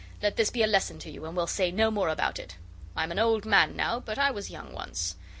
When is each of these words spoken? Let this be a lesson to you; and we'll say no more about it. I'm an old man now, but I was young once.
Let 0.19 0.35
this 0.35 0.49
be 0.49 0.63
a 0.63 0.67
lesson 0.67 0.97
to 0.97 1.11
you; 1.11 1.27
and 1.27 1.37
we'll 1.37 1.45
say 1.45 1.69
no 1.69 1.91
more 1.91 2.09
about 2.09 2.39
it. 2.39 2.55
I'm 2.95 3.11
an 3.11 3.19
old 3.19 3.45
man 3.45 3.75
now, 3.75 3.99
but 3.99 4.17
I 4.17 4.31
was 4.31 4.49
young 4.49 4.73
once. 4.73 5.15